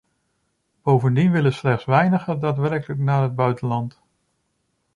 Bovendien 0.83 1.31
willen 1.31 1.53
slechts 1.53 1.85
weinigen 1.85 2.39
daadwerkelijk 2.39 2.99
naar 2.99 3.21
het 3.21 3.35
buitenland. 3.35 4.01